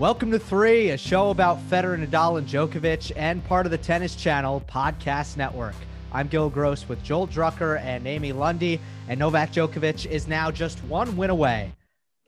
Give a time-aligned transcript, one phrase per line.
[0.00, 4.16] Welcome to Three, a show about Federer, Nadal, and Djokovic, and part of the Tennis
[4.16, 5.74] Channel podcast network.
[6.10, 10.82] I'm Gil Gross with Joel Drucker and Amy Lundy, and Novak Djokovic is now just
[10.84, 11.74] one win away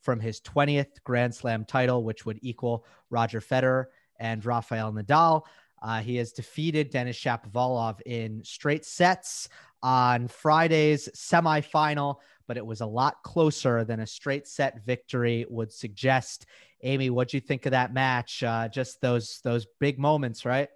[0.03, 3.87] from his 20th Grand Slam title, which would equal Roger Federer
[4.21, 5.45] and Rafael Nadal.
[5.81, 9.49] Uh, he has defeated Denis Shapovalov in straight sets
[9.83, 12.17] on Friday's semifinal,
[12.47, 16.45] but it was a lot closer than a straight set victory would suggest.
[16.83, 18.43] Amy, what'd you think of that match?
[18.43, 20.69] Uh, just those those big moments, right?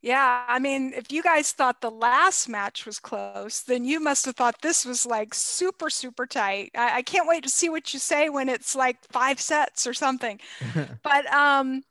[0.00, 4.24] Yeah, I mean, if you guys thought the last match was close, then you must
[4.26, 6.70] have thought this was like super, super tight.
[6.76, 9.94] I, I can't wait to see what you say when it's like five sets or
[9.94, 10.38] something.
[11.02, 11.82] but um,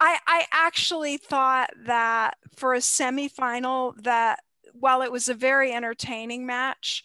[0.00, 4.40] I, I actually thought that for a semifinal, that
[4.72, 7.04] while it was a very entertaining match,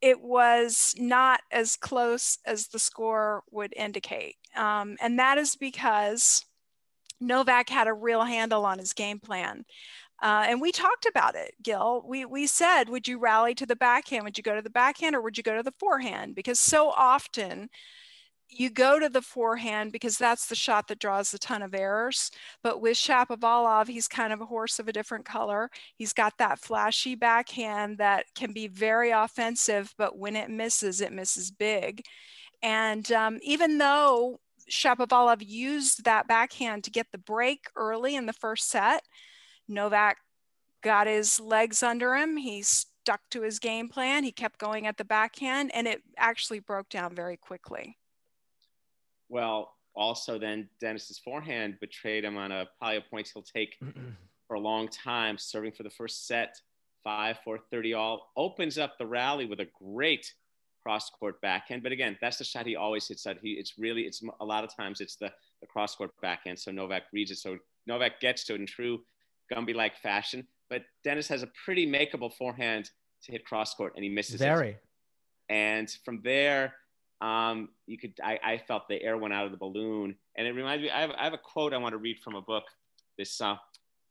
[0.00, 4.36] it was not as close as the score would indicate.
[4.56, 6.44] Um, and that is because
[7.20, 9.64] Novak had a real handle on his game plan.
[10.20, 12.02] Uh, and we talked about it, Gil.
[12.06, 14.24] We, we said, would you rally to the backhand?
[14.24, 16.34] Would you go to the backhand or would you go to the forehand?
[16.34, 17.68] Because so often
[18.48, 22.30] you go to the forehand because that's the shot that draws a ton of errors.
[22.62, 25.70] But with Shapovalov, he's kind of a horse of a different color.
[25.96, 31.12] He's got that flashy backhand that can be very offensive, but when it misses, it
[31.12, 32.02] misses big.
[32.62, 38.32] And um, even though Shapovalov used that backhand to get the break early in the
[38.32, 39.02] first set,
[39.68, 40.18] Novak
[40.82, 42.36] got his legs under him.
[42.36, 44.24] He stuck to his game plan.
[44.24, 47.96] He kept going at the backhand, and it actually broke down very quickly.
[49.28, 53.76] Well, also then Denis's forehand betrayed him on a pile of points he'll take
[54.46, 56.56] for a long time, serving for the first set,
[57.04, 60.32] five, four, 30 all, opens up the rally with a great
[60.82, 61.82] cross court backhand.
[61.82, 64.64] But again, that's the shot he always hits That He, it's really, it's a lot
[64.64, 66.58] of times it's the, the cross court backhand.
[66.58, 67.38] So Novak reads it.
[67.38, 69.00] So Novak gets to it in true
[69.52, 70.46] Gumby like fashion.
[70.70, 72.90] But Denis has a pretty makeable forehand
[73.24, 74.44] to hit cross court and he misses it.
[74.44, 74.70] Very.
[74.70, 74.82] it.
[75.48, 76.74] And from there,
[77.20, 80.52] um, you could I, I, felt the air went out of the balloon and it
[80.52, 82.64] reminds me I have, I have a quote i want to read from a book
[83.16, 83.56] this uh,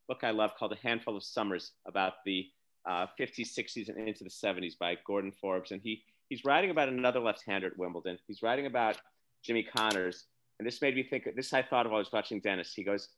[0.09, 2.47] book i love called a handful of summers about the
[2.85, 6.89] uh, 50s 60s and into the 70s by gordon forbes and he he's writing about
[6.89, 8.97] another left-hander at wimbledon he's writing about
[9.43, 10.25] jimmy connors
[10.59, 12.73] and this made me think this i thought of while i was watching Denis.
[12.73, 13.09] he goes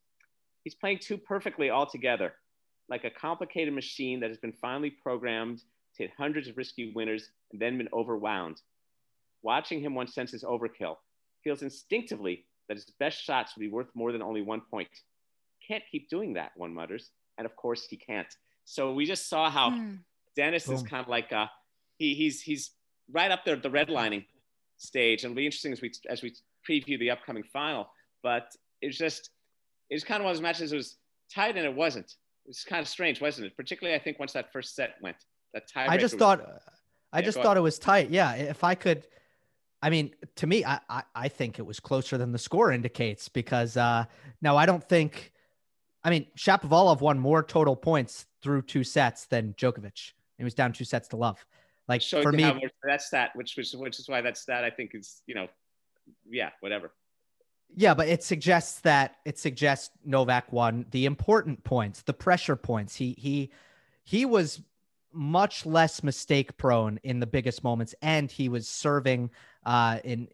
[0.64, 2.34] he's playing too perfectly all together
[2.90, 5.60] like a complicated machine that has been finally programmed
[5.96, 8.58] to hit hundreds of risky winners and then been overwound
[9.42, 10.98] Watching him one senses overkill,
[11.44, 14.90] feels instinctively that his best shots would be worth more than only one point.
[15.66, 17.12] Can't keep doing that, one mutters.
[17.38, 18.28] And of course he can't.
[18.66, 20.00] So we just saw how mm.
[20.36, 20.76] Denis Boom.
[20.76, 21.48] is kind of like uh,
[21.98, 22.72] he, he's he's
[23.12, 24.26] right up there at the redlining
[24.78, 25.24] stage.
[25.24, 26.36] And it'll be interesting as we as we
[26.68, 27.90] preview the upcoming final.
[28.24, 29.30] But it's just
[29.90, 30.98] it's kind of one of those matches that was
[31.34, 32.14] tight and it wasn't.
[32.46, 33.58] It's kind of strange, wasn't it?
[33.58, 35.18] Particularly, I think once that first set went,
[35.54, 35.88] that tie.
[35.88, 36.62] I just thought,
[37.14, 38.10] I just thought it was tight.
[38.10, 39.08] Yeah, if I could,
[39.82, 43.30] I mean, to me, I, I, I think it was closer than the score indicates
[43.30, 44.06] because uh,
[44.42, 45.32] now I don't think.
[46.02, 50.14] I mean, Shapovalov won more total points through two sets than Djokovic.
[50.38, 51.46] He was down two sets to love.
[51.90, 54.94] Like so for me, that's that which which which is why that's that I think
[54.94, 55.48] is you know,
[56.30, 56.92] yeah, whatever.
[57.76, 62.96] Yeah, but it suggests that it suggests Novak won the important points, the pressure points.
[62.96, 63.52] He he
[64.04, 64.62] he was
[65.12, 69.32] much less mistake prone in the biggest moments, and he was serving
[69.66, 70.28] uh, in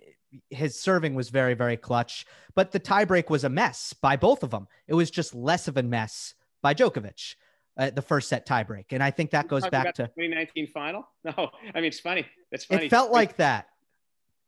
[0.50, 2.26] his serving was very, very clutch.
[2.54, 4.68] But the tiebreak was a mess by both of them.
[4.88, 7.36] It was just less of a mess by Djokovic.
[7.78, 11.08] Uh, the first set tiebreak, and I think that goes back to 2019 final.
[11.26, 12.26] No, I mean it's funny.
[12.52, 12.86] It's funny.
[12.86, 13.68] It felt like that.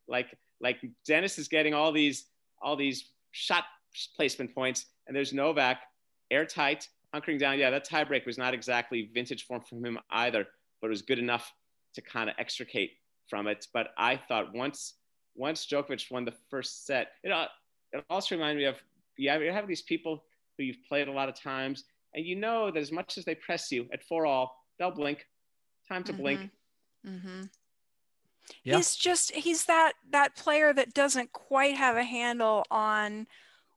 [0.08, 0.28] Like
[0.62, 2.28] like Denis is getting all these
[2.62, 3.66] all these shot
[4.16, 5.80] placement points, and there's Novak
[6.32, 7.60] airtight, hunkering down.
[7.60, 10.48] Yeah, that tiebreak was not exactly vintage form from him either,
[10.82, 11.52] but it was good enough
[11.96, 12.92] to kind of extricate
[13.30, 13.68] from it.
[13.74, 14.94] But I thought once
[15.36, 17.32] once Djokovic won the first set, it,
[17.94, 18.76] it also reminded me of
[19.18, 20.24] you have, you have these people
[20.58, 21.86] who you've played a lot of times,
[22.18, 25.24] and you know that as much as they press you at four all, they'll blink.
[25.88, 26.22] Time to mm-hmm.
[26.22, 26.50] blink.
[27.06, 27.44] Mm-hmm.
[28.64, 28.78] Yeah.
[28.78, 33.28] He's just he's that that player that doesn't quite have a handle on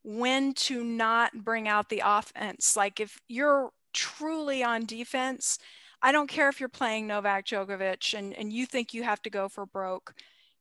[0.03, 2.77] when to not bring out the offense.
[2.77, 5.59] Like if you're truly on defense,
[6.01, 9.31] I don't care if you're playing Novak Djokovic and, and you think you have to
[9.31, 10.15] go for broke,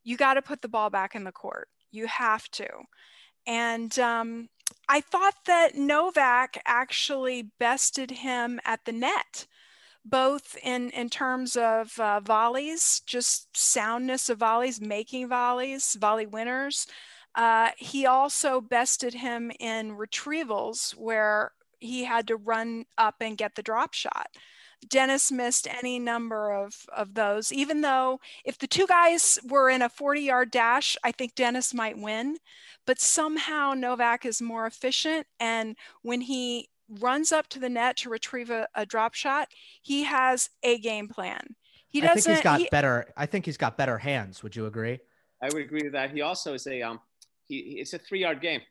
[0.03, 1.69] you got to put the ball back in the court.
[1.91, 2.67] You have to.
[3.49, 4.49] And um,
[4.87, 9.47] I thought that Novak actually bested him at the net,
[10.05, 16.85] both in, in terms of uh, volleys, just soundness of volleys, making volleys, volley winners.
[17.33, 23.55] Uh, he also bested him in retrievals where he had to run up and get
[23.55, 24.27] the drop shot.
[24.87, 29.81] Denis missed any number of, of those, even though if the two guys were in
[29.81, 32.37] a 40 yard dash, I think Denis might win.
[32.85, 35.27] But somehow Novak is more efficient.
[35.39, 39.49] And when he runs up to the net to retrieve a, a drop shot,
[39.81, 41.55] he has a game plan.
[41.89, 42.17] He doesn't.
[42.17, 43.13] I think he's got he, better.
[43.17, 44.43] I think he's got better hands.
[44.43, 44.99] Would you agree?
[45.41, 46.11] I would agree with that.
[46.11, 46.99] He also is a um,
[47.47, 48.61] he, it's a three yard game,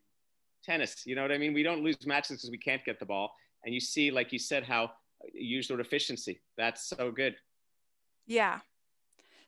[0.64, 1.02] tennis.
[1.04, 1.52] You know what I mean?
[1.52, 3.32] We don't lose matches because we can't get the ball.
[3.64, 4.92] And you see, like you said, how
[5.32, 6.40] use their efficiency.
[6.56, 7.36] That's so good.
[8.26, 8.60] Yeah.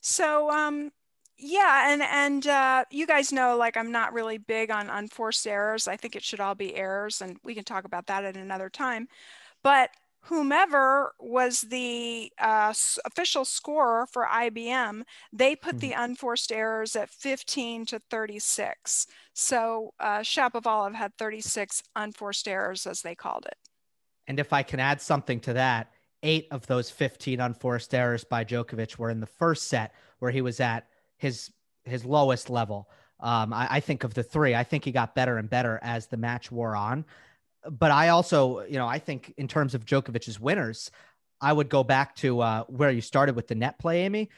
[0.00, 0.92] So um
[1.42, 5.88] yeah, and and uh, you guys know like I'm not really big on unforced errors.
[5.88, 8.68] I think it should all be errors, and we can talk about that at another
[8.68, 9.08] time.
[9.62, 9.90] But
[10.24, 12.74] whomever was the uh,
[13.06, 15.02] official scorer for IBM,
[15.32, 15.88] they put mm-hmm.
[15.88, 19.06] the unforced errors at 15 to 36.
[19.32, 23.56] So uh, Shapovalov had 36 unforced errors, as they called it.
[24.30, 25.90] And if I can add something to that,
[26.22, 30.40] eight of those 15 unforced errors by Djokovic were in the first set where he
[30.40, 30.86] was at
[31.16, 31.50] his
[31.82, 32.88] his lowest level.
[33.18, 36.06] Um, I, I, think of the three, I think he got better and better as
[36.06, 37.06] the match wore on.
[37.68, 40.92] But I also, you know, I think in terms of Djokovic's winners,
[41.40, 44.30] I would go back to uh, where you started with the net play, Amy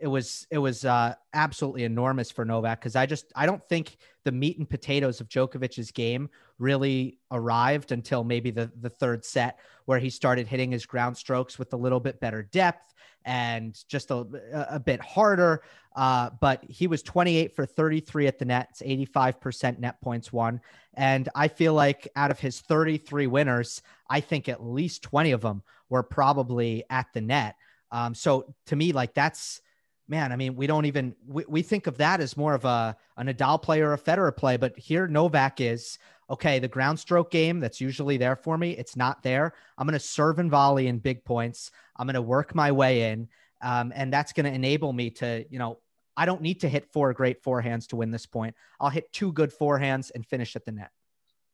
[0.00, 3.96] it was it was uh, absolutely enormous for Novak because I just I don't think
[4.24, 6.28] the meat and potatoes of Djokovic's game
[6.58, 11.58] really arrived until maybe the the third set where he started hitting his ground strokes
[11.58, 14.26] with a little bit better depth and just a,
[14.70, 15.62] a bit harder.
[15.96, 18.68] Uh, but he was 28 for 33 at the net.
[18.70, 20.60] It's 85% net points won.
[20.94, 25.40] And I feel like out of his 33 winners, I think at least 20 of
[25.40, 27.56] them were probably at the net.
[27.90, 29.60] Um, so to me, like that's
[30.08, 32.96] man, I mean, we don't even we, we think of that as more of a
[33.16, 35.98] an Nadal play or a Federer play, but here Novak is
[36.30, 36.58] okay.
[36.58, 39.52] The ground stroke game that's usually there for me, it's not there.
[39.76, 41.70] I'm going to serve and volley in big points.
[41.96, 43.28] I'm going to work my way in,
[43.60, 45.78] um, and that's going to enable me to, you know,
[46.16, 48.56] I don't need to hit four great forehands to win this point.
[48.80, 50.90] I'll hit two good forehands and finish at the net.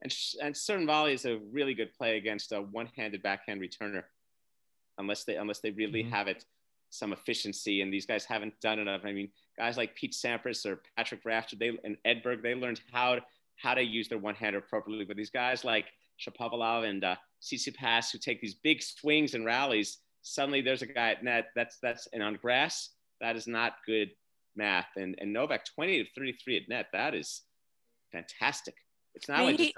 [0.01, 4.05] And and serve and volley is a really good play against a one-handed backhand returner,
[4.99, 6.13] unless they unless they really mm-hmm.
[6.13, 6.45] have it
[6.95, 9.03] some efficiency, and these guys haven't done enough.
[9.05, 13.17] I mean, guys like Pete Sampras or Patrick Rafter, they and Edberg, they learned how
[13.17, 13.23] to,
[13.57, 15.05] how to use their one hander appropriately.
[15.05, 15.87] But these guys like
[16.21, 21.11] Shapovalov and uh, Tsitsipas, who take these big swings and rallies, suddenly there's a guy
[21.11, 24.11] at net that's that's and on grass that is not good
[24.57, 24.89] math.
[24.97, 27.43] And and Novak 20 to 33 at net, that is
[28.13, 28.75] fantastic.
[29.15, 29.75] It's not like just,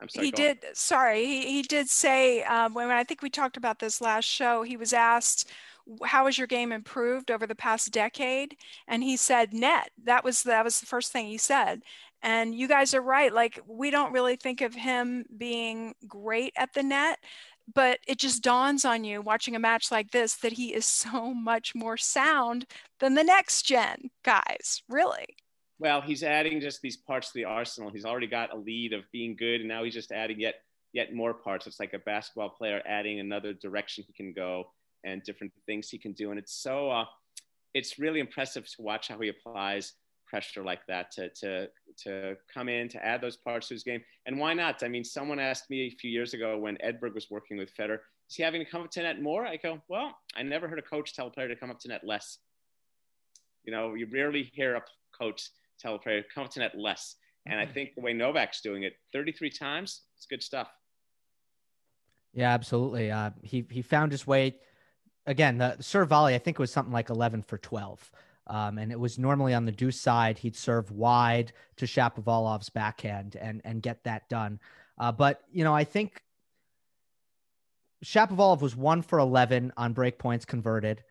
[0.00, 0.26] I'm sorry.
[0.26, 0.58] He did.
[0.68, 0.74] On.
[0.74, 4.62] Sorry, he, he did say um, when I think we talked about this last show.
[4.62, 5.50] He was asked
[6.04, 8.56] how has your game improved over the past decade?
[8.88, 9.90] And he said net.
[10.04, 11.82] That was that was the first thing he said.
[12.22, 13.32] And you guys are right.
[13.32, 17.18] Like we don't really think of him being great at the net,
[17.72, 21.34] but it just dawns on you watching a match like this that he is so
[21.34, 22.66] much more sound
[23.00, 24.82] than the next gen guys.
[24.88, 25.26] Really.
[25.78, 27.90] Well, he's adding just these parts to the arsenal.
[27.90, 30.56] He's already got a lead of being good, and now he's just adding yet
[30.92, 31.66] yet more parts.
[31.66, 34.66] It's like a basketball player adding another direction he can go
[35.04, 36.30] and different things he can do.
[36.30, 37.04] And it's so, uh,
[37.74, 39.94] it's really impressive to watch how he applies
[40.26, 41.68] pressure like that to, to,
[42.04, 44.00] to come in, to add those parts to his game.
[44.26, 44.82] And why not?
[44.82, 47.98] I mean, someone asked me a few years ago when Edberg was working with Federer,
[48.30, 49.46] is he having to come up to net more?
[49.46, 51.88] I go, well, I never heard a coach tell a player to come up to
[51.88, 52.38] net less.
[53.64, 54.82] You know, you rarely hear a
[55.16, 57.16] coach tell a player, to come up to net less.
[57.44, 57.74] And I mm-hmm.
[57.74, 60.68] think the way Novak's doing it 33 times, it's good stuff.
[62.32, 63.10] Yeah, absolutely.
[63.10, 64.56] Uh, he, he found his way
[65.26, 68.10] again, the, serve volley, I think it was something like 11 for 12.
[68.48, 70.38] Um, and it was normally on the deuce side.
[70.38, 74.58] He'd serve wide to Shapovalov's backhand and, and get that done.
[74.98, 76.22] Uh, but, you know, I think
[78.04, 81.04] Shapovalov was one for 11 on break points converted.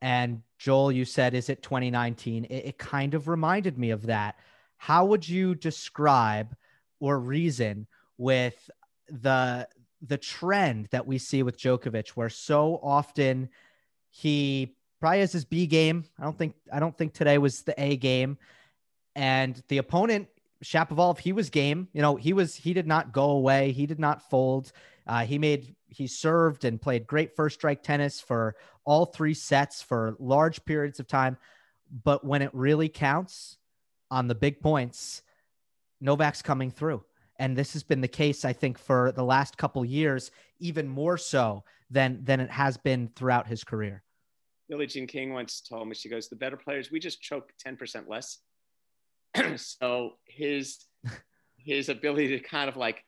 [0.00, 2.44] And Joel, you said, is it 2019?
[2.44, 4.36] It, it kind of reminded me of that.
[4.76, 6.54] How would you describe
[7.00, 7.86] or reason
[8.18, 8.70] with
[9.08, 9.66] the
[10.00, 13.48] the trend that we see with Djokovic, where so often
[14.10, 16.04] he probably has his B game.
[16.18, 18.38] I don't think I don't think today was the A game,
[19.14, 20.28] and the opponent
[20.64, 21.88] Shapovalov, he was game.
[21.92, 23.72] You know, he was he did not go away.
[23.72, 24.72] He did not fold.
[25.06, 29.82] Uh, he made he served and played great first strike tennis for all three sets
[29.82, 31.36] for large periods of time.
[32.04, 33.56] But when it really counts
[34.10, 35.22] on the big points,
[36.00, 37.04] Novak's coming through.
[37.38, 41.16] And this has been the case, I think, for the last couple years, even more
[41.16, 44.02] so than than it has been throughout his career.
[44.68, 48.06] Billie Jean King once told me, she goes, the better players, we just choke 10%
[48.06, 48.38] less.
[49.56, 50.84] so his
[51.56, 53.04] his ability to kind of like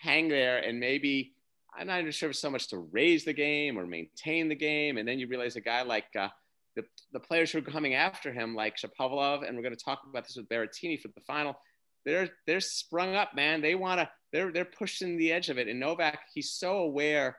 [0.00, 1.34] hang there and maybe
[1.76, 4.98] I'm not even sure so much to raise the game or maintain the game.
[4.98, 6.28] And then you realize a guy like uh,
[6.76, 10.02] the, the players who are coming after him, like Shapovalov, and we're going to talk
[10.08, 11.54] about this with Berrettini for the final.
[12.04, 13.60] They're they're sprung up, man.
[13.60, 14.10] They want to.
[14.32, 15.68] They're they're pushing the edge of it.
[15.68, 17.36] And Novak, he's so aware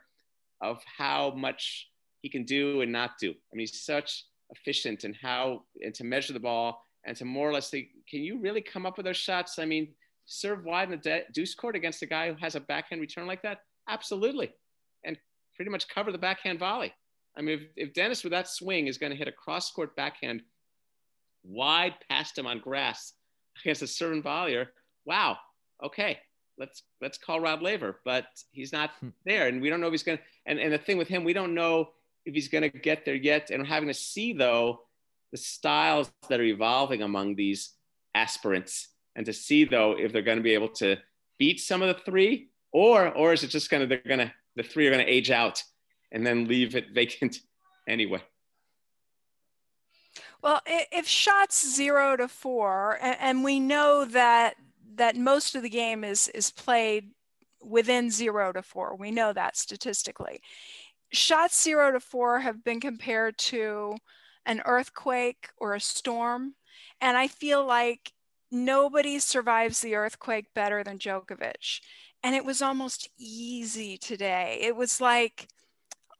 [0.62, 1.90] of how much
[2.22, 3.32] he can do and not do.
[3.32, 7.50] I mean, he's such efficient and how and to measure the ball and to more
[7.50, 9.58] or less think, can you really come up with those shots?
[9.58, 9.90] I mean,
[10.26, 13.42] serve wide in the deuce court against a guy who has a backhand return like
[13.42, 13.60] that?
[13.90, 14.52] Absolutely.
[15.04, 15.18] And
[15.56, 16.94] pretty much cover the backhand volley.
[17.36, 19.96] I mean, if, if Denis with that swing is going to hit a cross court
[19.96, 20.42] backhand
[21.44, 23.14] wide past him on grass
[23.62, 24.68] against a certain volleyer,
[25.06, 25.38] wow,
[25.84, 26.20] okay,
[26.58, 28.00] let's let's call Rod Laver.
[28.06, 29.10] But he's not hmm.
[29.26, 30.24] there, and we don't know if he's going to.
[30.46, 31.90] And, and the thing with him, we don't know
[32.26, 33.50] if he's going to get there yet.
[33.50, 34.82] And we're having to see though
[35.32, 37.74] the styles that are evolving among these
[38.16, 40.98] aspirants, and to see though if they're going to be able to
[41.40, 44.64] beat some of the three, or or is it just to they're going to the
[44.64, 45.64] three are going to age out
[46.12, 47.38] and then leave it vacant
[47.88, 48.22] anyway.
[50.42, 54.56] Well, if shots zero to four, and we know that
[54.96, 57.12] that most of the game is is played
[57.64, 60.42] within zero to four, we know that statistically.
[61.12, 63.98] Shots zero to four have been compared to
[64.46, 66.56] an earthquake or a storm,
[67.02, 68.14] and I feel like
[68.52, 71.82] nobody survives the earthquake better than Djokovic.
[72.24, 74.60] And it was almost easy today.
[74.62, 75.48] It was like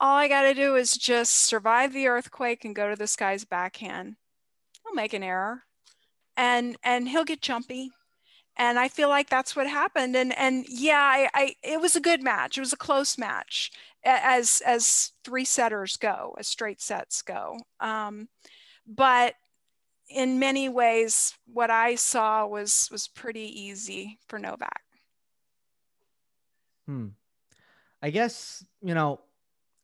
[0.02, 3.46] all I got to do is just survive the earthquake and go to this guy's
[3.46, 4.16] backhand.
[4.84, 5.62] He'll make an error
[6.36, 7.92] and and he'll get jumpy.
[8.58, 10.16] And I feel like that's what happened.
[10.16, 12.58] And and yeah, I, I it was a good match.
[12.58, 13.72] It was a close match
[14.04, 17.60] as as three setters go, as straight sets go.
[17.80, 18.28] Um,
[18.88, 19.36] but
[20.10, 24.82] in many ways, what I saw was was pretty easy for Novak.
[26.88, 27.10] Hmm.
[28.02, 29.20] I guess you know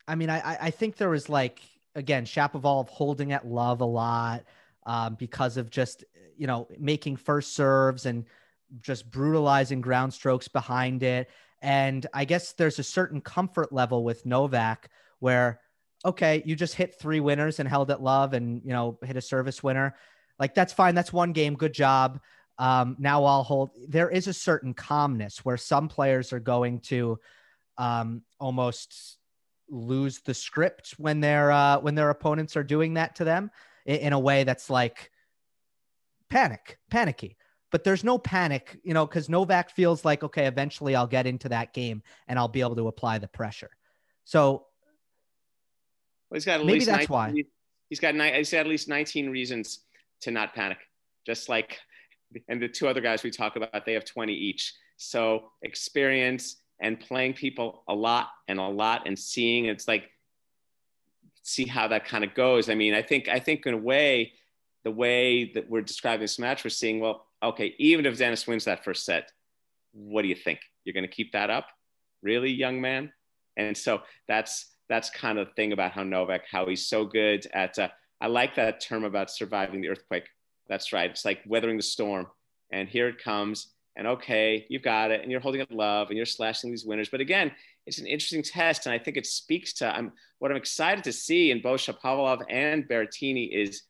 [0.07, 1.59] I mean, I I think there was like
[1.95, 4.43] again Shapovalov holding at love a lot
[4.85, 6.03] um, because of just
[6.37, 8.25] you know making first serves and
[8.81, 11.29] just brutalizing ground strokes behind it.
[11.61, 15.59] And I guess there's a certain comfort level with Novak where
[16.05, 19.21] okay, you just hit three winners and held at love and you know hit a
[19.21, 19.95] service winner.
[20.39, 20.95] Like that's fine.
[20.95, 21.55] That's one game.
[21.55, 22.19] Good job.
[22.59, 23.71] Um, now I'll hold.
[23.87, 27.19] There is a certain calmness where some players are going to
[27.77, 29.16] um, almost
[29.69, 33.51] lose the script when their uh, when their opponents are doing that to them
[33.86, 35.12] in, in a way that's like
[36.29, 37.38] panic, panicky.
[37.69, 41.50] But there's no panic, you know, because Novak feels like okay, eventually I'll get into
[41.50, 43.71] that game and I'll be able to apply the pressure.
[44.24, 44.65] So
[46.29, 47.33] well, he's got at maybe that's 19, why
[47.89, 49.79] he's got he's got at least 19 reasons
[50.21, 50.79] to not panic.
[51.25, 51.79] Just like
[52.47, 54.74] and the two other guys we talk about, they have 20 each.
[54.97, 60.10] So experience and playing people a lot and a lot and seeing it's like
[61.48, 62.69] see how that kind of goes.
[62.69, 64.34] I mean, I think I think in a way,
[64.84, 68.65] the way that we're describing this match, we're seeing, well, okay, even if Denis wins
[68.65, 69.31] that first set,
[69.93, 70.60] what do you think?
[70.84, 71.67] You're going to keep that up,
[72.22, 73.13] really, young man?
[73.55, 77.48] And so that's that's kind of the thing about how Novak, how he's so good
[77.53, 77.79] at.
[77.79, 80.27] Uh, I like that term about surviving the earthquake.
[80.67, 81.10] That's right.
[81.10, 82.27] It's like weathering the storm,
[82.72, 86.17] and here it comes and okay, you've got it, and you're holding up love, and
[86.17, 87.09] you're slashing these winners.
[87.09, 87.51] But again,
[87.87, 91.11] it's an interesting test, and I think it speaks to I'm, what I'm excited to
[91.11, 93.81] see in both Shapovalov and Berrettini is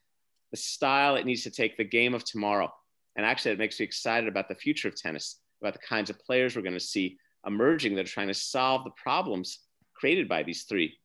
[0.51, 2.73] the style it needs to take the game of tomorrow.
[3.17, 6.19] And actually, it makes me excited about the future of tennis, about the kinds of
[6.19, 9.59] players we're going to see emerging that are trying to solve the problems
[9.93, 10.97] created by these three.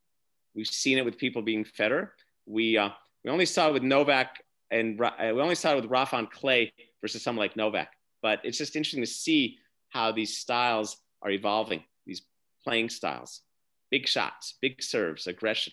[0.55, 2.11] We've seen it with people being Federer.
[2.47, 2.91] We uh,
[3.25, 6.29] we only saw it with Novak, and uh, we only saw it with Rafa on
[6.29, 7.89] clay versus someone like Novak
[8.23, 9.59] but it's just interesting to see
[9.91, 12.23] how these styles are evolving, these
[12.65, 13.43] playing styles,
[13.91, 15.73] big shots, big serves, aggression.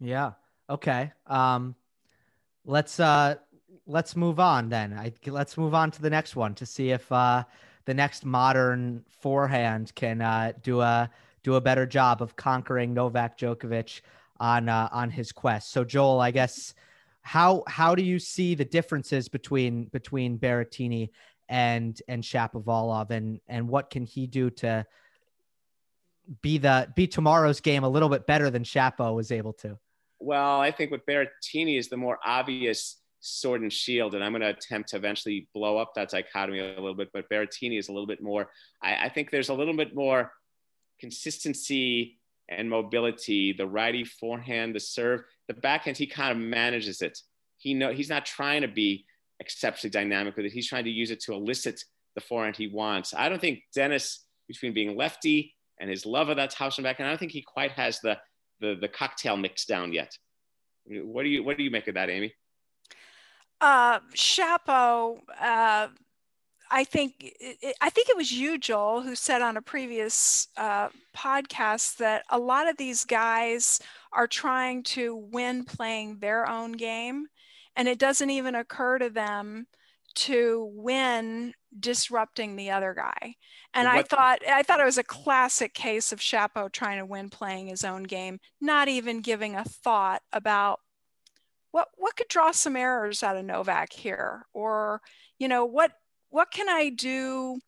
[0.00, 0.32] Yeah.
[0.68, 1.12] Okay.
[1.26, 1.74] Um,
[2.64, 3.36] let's uh,
[3.86, 4.92] let's move on then.
[4.92, 7.44] I let's move on to the next one to see if uh,
[7.84, 11.10] the next modern forehand can uh, do a
[11.42, 14.00] do a better job of conquering Novak Djokovic
[14.38, 15.70] on uh, on his quest.
[15.70, 16.74] So Joel, I guess
[17.22, 21.10] how how do you see the differences between between Berrettini
[21.48, 24.84] and and Shapovalov and and what can he do to
[26.42, 29.78] be the be tomorrow's game a little bit better than Shapo was able to?
[30.18, 34.42] Well, I think with Berrettini is the more obvious sword and shield, and I'm going
[34.42, 37.10] to attempt to eventually blow up that dichotomy a little bit.
[37.12, 38.48] But Berrettini is a little bit more.
[38.82, 40.32] I, I think there's a little bit more
[41.00, 42.18] consistency
[42.48, 43.52] and mobility.
[43.52, 47.18] The righty forehand, the serve, the backhand, he kind of manages it.
[47.58, 49.04] He know he's not trying to be
[49.40, 50.52] exceptionally dynamic with it.
[50.52, 51.82] He's trying to use it to elicit
[52.14, 53.12] the forehand he wants.
[53.14, 57.10] I don't think Denis, between being lefty and his love of that Tauschen backhand, I
[57.10, 58.18] don't think he quite has the
[58.60, 60.12] the the cocktail mix down yet.
[60.86, 62.34] What do you what do you make of that, Amy?
[63.60, 65.88] Uh, Shapo, uh,
[66.70, 67.34] I think
[67.80, 72.38] I think it was you, Joel, who said on a previous uh, podcast that a
[72.38, 73.80] lot of these guys
[74.12, 77.26] are trying to win playing their own game,
[77.76, 79.66] and it doesn't even occur to them
[80.16, 83.34] to win disrupting the other guy.
[83.74, 87.06] And what, I thought I thought it was a classic case of Shapo trying to
[87.06, 90.80] win playing his own game, not even giving a thought about
[91.70, 95.00] what what could draw some errors out of Novak here or
[95.38, 95.92] you know what
[96.30, 97.60] what can I do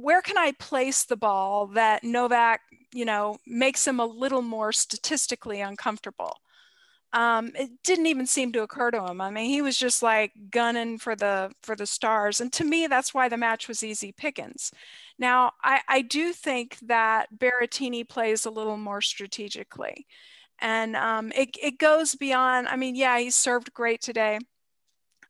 [0.00, 2.60] where can I place the ball that Novak,
[2.92, 6.36] you know, makes him a little more statistically uncomfortable?
[7.14, 9.20] Um, it didn't even seem to occur to him.
[9.20, 12.88] I mean, he was just like gunning for the for the stars, and to me,
[12.88, 14.72] that's why the match was easy pickings.
[15.16, 20.08] Now, I, I do think that Berrettini plays a little more strategically,
[20.60, 22.66] and um, it it goes beyond.
[22.66, 24.40] I mean, yeah, he served great today.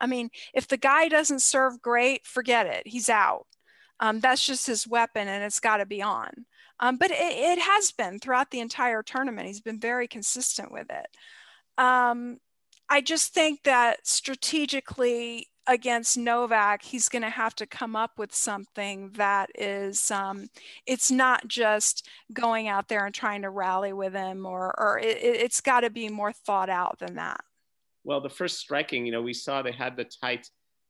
[0.00, 2.86] I mean, if the guy doesn't serve great, forget it.
[2.86, 3.46] He's out.
[4.00, 6.46] Um, that's just his weapon, and it's got to be on.
[6.80, 9.48] Um, but it, it has been throughout the entire tournament.
[9.48, 11.06] He's been very consistent with it
[11.78, 12.38] um,
[12.88, 18.34] I just think that strategically against Novak, he's going to have to come up with
[18.34, 20.48] something that is, um,
[20.86, 25.40] it's not just going out there and trying to rally with him, or, or it,
[25.40, 27.40] has got to be more thought out than that.
[28.04, 30.46] Well, the first striking, you know, we saw they had the tight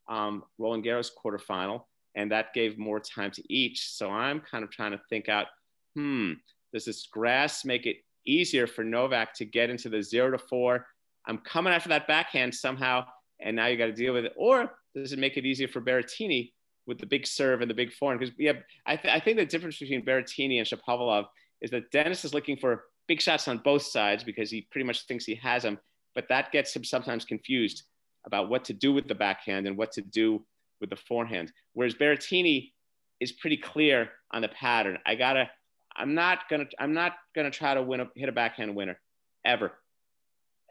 [0.08, 1.84] um, Roland Garros quarterfinal,
[2.16, 3.88] and that gave more time to each.
[3.90, 5.46] So I'm kind of trying to think out,
[5.94, 6.32] hmm,
[6.72, 10.86] does this grass make it easier for Novak to get into the zero to four.
[11.26, 13.04] I'm coming after that backhand somehow,
[13.40, 14.32] and now you got to deal with it.
[14.36, 16.52] Or does it make it easier for Berrettini
[16.86, 18.20] with the big serve and the big forehand?
[18.20, 18.52] Because yeah,
[18.86, 21.26] I, th- I think the difference between Berrettini and Shapovalov
[21.60, 25.06] is that Denis is looking for big shots on both sides because he pretty much
[25.06, 25.78] thinks he has them,
[26.14, 27.84] but that gets him sometimes confused
[28.26, 30.44] about what to do with the backhand and what to do
[30.80, 31.52] with the forehand.
[31.72, 32.72] Whereas Berrettini
[33.20, 34.98] is pretty clear on the pattern.
[35.06, 35.50] I gotta
[35.96, 38.98] I'm not gonna I'm not gonna try to win a, hit a backhand winner
[39.44, 39.72] ever,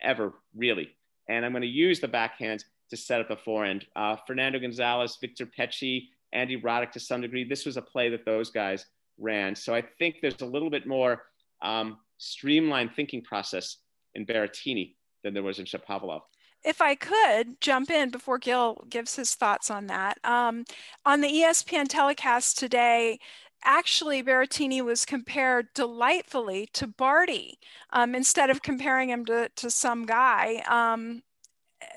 [0.02, 0.90] ever really.
[1.30, 3.86] And I'm gonna use the backhand to set up the forehand.
[3.96, 7.44] Uh, Fernando Gonzalez, Victor Pecci, Andy Roddick to some degree.
[7.44, 8.86] This was a play that those guys
[9.18, 9.56] ran.
[9.56, 11.24] So I think there's a little bit more
[11.62, 13.78] um, streamlined thinking process
[14.16, 16.22] in Berrettini than there was in Shapovalov
[16.64, 20.66] if I could jump in before Gil gives his thoughts on that, um,
[21.06, 23.20] on the ESPN telecast today,
[23.64, 27.60] actually Berrettini was compared delightfully to Barty
[27.92, 30.64] um, instead of comparing him to, to some guy.
[30.68, 31.24] Um,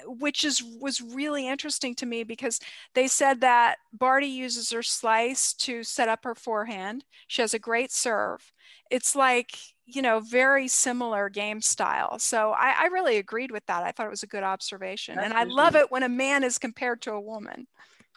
[0.05, 2.59] which is was really interesting to me because
[2.94, 7.05] they said that Barty uses her slice to set up her forehand.
[7.29, 8.52] She has a great serve.
[8.90, 12.18] It's like you know, very similar game style.
[12.18, 13.85] So I, I really agreed with that.
[13.85, 15.14] I thought it was a good observation.
[15.14, 17.68] That's and I love it when a man is compared to a woman.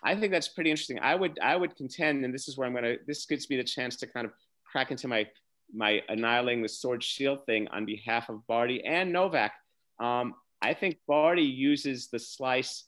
[0.03, 0.99] I think that's pretty interesting.
[0.99, 3.63] I would I would contend, and this is where I'm gonna this gives me the
[3.63, 4.33] chance to kind of
[4.65, 5.27] crack into my
[5.73, 9.53] my annihilating the sword shield thing on behalf of Barty and Novak.
[9.99, 12.85] Um, I think Barty uses the slice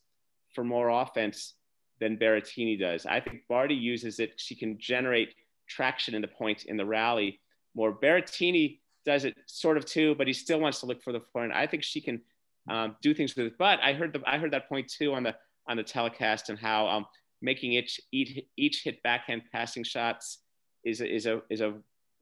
[0.53, 1.53] for more offense
[1.99, 3.05] than Berrettini does.
[3.05, 4.33] I think Barty uses it.
[4.37, 5.35] She can generate
[5.67, 7.39] traction in the point in the rally
[7.75, 7.93] more.
[7.93, 11.53] Berrettini does it sort of too, but he still wants to look for the forehand.
[11.53, 12.21] I think she can
[12.69, 13.57] um, do things with it.
[13.57, 15.35] But I heard the I heard that point too on the
[15.67, 17.05] on the telecast and how um,
[17.41, 20.39] making each each each hit backhand passing shots
[20.83, 21.75] is a, is a is a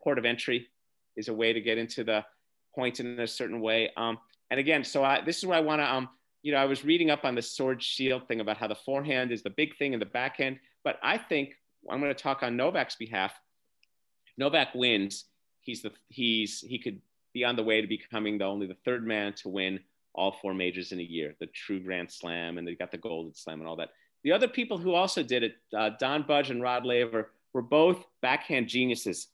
[0.04, 0.67] port of entry,
[1.15, 2.23] is a way to get into the
[2.75, 3.89] point in a certain way.
[3.97, 4.17] Um,
[4.52, 6.10] and again, so I, this is where I want to um,
[6.41, 9.32] you know I was reading up on the sword shield thing about how the forehand
[9.32, 11.54] is the big thing in the backhand, but I think
[11.89, 13.34] I'm going to talk on Novak's behalf.
[14.38, 15.25] Novak wins
[15.62, 17.02] he's the he's he could
[17.34, 19.80] be on the way to becoming the only the third man to win
[20.15, 23.34] all four majors in a year, the true Grand Slam, and they got the Golden
[23.34, 23.89] Slam and all that.
[24.24, 28.04] The other people who also did it, uh, Don Budge and Rod Laver, were both
[28.22, 29.28] backhand geniuses.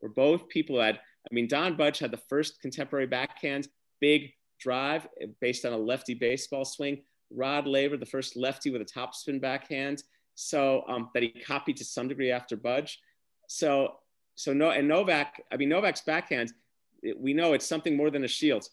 [0.00, 3.68] Were both people who had, I mean, Don Budge had the first contemporary backhand,
[4.00, 5.06] big drive
[5.40, 7.02] based on a lefty baseball swing.
[7.30, 10.02] Rod Laver, the first lefty with a topspin backhand,
[10.34, 12.98] so um, that he copied to some degree after Budge.
[13.46, 13.96] So
[14.40, 16.54] so no, and Novak, I mean, Novak's backhand,
[17.02, 18.66] it, we know it's something more than a shield.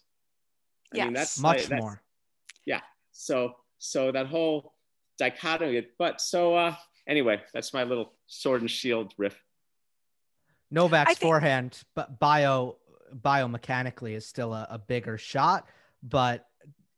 [0.92, 1.04] I yes.
[1.04, 2.02] mean, that's much that's, more.
[2.66, 2.80] Yeah.
[3.12, 4.74] So, so that whole
[5.18, 6.74] dichotomy, but so, uh,
[7.06, 9.42] anyway, that's my little sword and shield riff.
[10.70, 12.76] Novak's think- forehand, but bio,
[13.22, 15.66] biomechanically is still a, a bigger shot,
[16.02, 16.46] but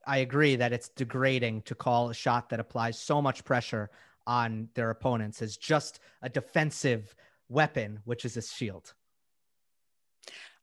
[0.07, 3.91] I agree that it's degrading to call a shot that applies so much pressure
[4.27, 7.15] on their opponents as just a defensive
[7.49, 8.95] weapon, which is a shield.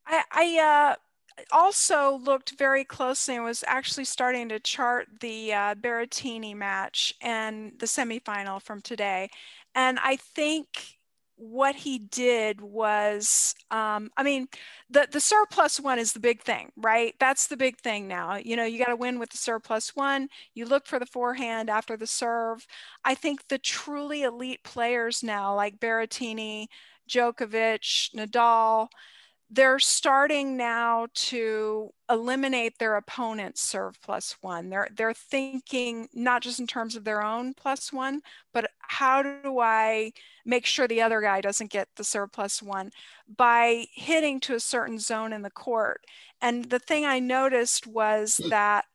[0.05, 0.95] I, I uh,
[1.51, 7.73] also looked very closely and was actually starting to chart the uh, Berrettini match and
[7.79, 9.29] the semifinal from today.
[9.75, 10.97] And I think
[11.37, 14.47] what he did was um, i mean
[14.89, 17.13] the the serve plus one is the big thing right?
[17.19, 18.37] That's the big thing now.
[18.37, 20.29] You know you got to win with the serve plus one.
[20.55, 22.65] You look for the forehand after the serve.
[23.05, 26.67] I think the truly elite players now like Berrettini
[27.09, 28.87] Djokovic, Nadal,
[29.49, 34.69] they're starting now to eliminate their opponent's serve plus one.
[34.69, 38.21] They're they're thinking not just in terms of their own plus one,
[38.53, 40.11] but how do I
[40.45, 42.91] make sure the other guy doesn't get the serve plus one
[43.37, 46.01] by hitting to a certain zone in the court.
[46.41, 48.85] And the thing I noticed was that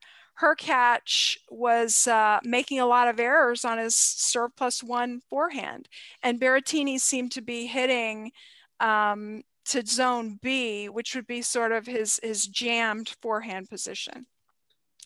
[0.41, 5.89] Hurkacz was uh, making a lot of errors on his serve plus one forehand,
[6.21, 8.31] and Berrettini seemed to be hitting
[8.79, 14.27] um, to zone B, which would be sort of his his jammed forehand position.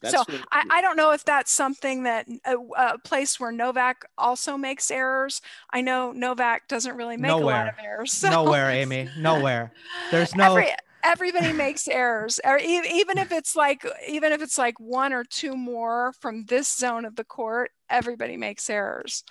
[0.01, 3.51] That's so really I, I, don't know if that's something that a, a, place where
[3.51, 5.41] Novak also makes errors.
[5.71, 7.55] I know Novak doesn't really make nowhere.
[7.55, 8.13] a lot of errors.
[8.13, 8.29] So.
[8.29, 9.09] Nowhere, Amy.
[9.17, 9.71] Nowhere.
[10.11, 10.51] There's no.
[10.51, 10.69] Every,
[11.03, 15.55] everybody makes errors or even if it's like even if it's like one or two
[15.55, 19.23] more from this zone of the court everybody makes errors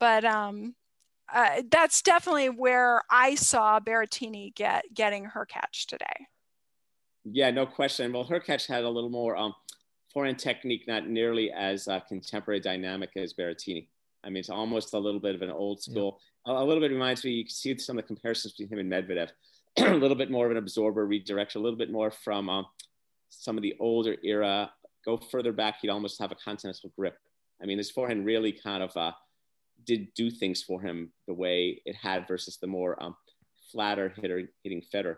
[0.00, 0.74] but um
[1.34, 6.26] uh, that's definitely where I saw Berrettini get getting Hurkacz today.
[7.24, 8.12] Yeah, no question.
[8.12, 9.54] Well, Hurkacz had a little more um,
[10.12, 13.86] foreign technique, not nearly as uh, contemporary dynamic as Berrettini.
[14.24, 16.20] I mean, it's almost a little bit of an old school.
[16.46, 16.54] Yeah.
[16.54, 17.32] A, a, little bit reminds me.
[17.32, 19.30] You can see some of the comparisons between him and Medvedev.
[19.76, 22.66] a little bit more of an absorber, redirection, a little bit more from um,
[23.28, 24.70] some of the older era.
[25.04, 27.16] Go further back, he'd almost have a continental grip.
[27.62, 29.12] I mean, his forehand really kind of uh,
[29.84, 33.16] did do things for him the way it had versus the more um,
[33.72, 35.16] flatter hitter hitting Federer.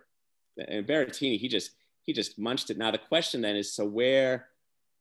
[0.68, 1.70] And Berrettini, he just
[2.03, 2.79] he just munched it.
[2.79, 4.48] Now the question then is, so where?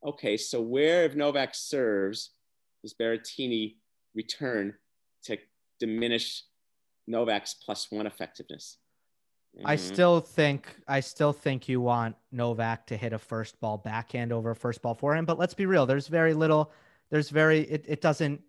[0.05, 2.31] Okay, so where if Novak serves,
[2.81, 3.75] does Berrettini
[4.15, 4.73] return
[5.25, 5.37] to
[5.79, 6.43] diminish
[7.07, 8.77] Novak's plus one effectiveness?
[9.57, 9.67] Mm-hmm.
[9.67, 14.31] I still think I still think you want Novak to hit a first ball backhand
[14.31, 15.85] over a first ball forehand, but let's be real.
[15.85, 16.71] There's very little.
[17.09, 18.41] There's very it, it doesn't.